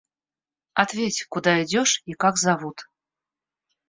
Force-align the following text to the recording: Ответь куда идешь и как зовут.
Ответь 0.73 1.27
куда 1.29 1.63
идешь 1.63 2.01
и 2.07 2.13
как 2.13 2.37
зовут. 2.37 2.87